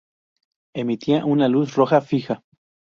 Emitía 0.73 1.25
una 1.25 1.47
luz 1.47 1.75
roja 1.75 2.01
fija. 2.01 2.41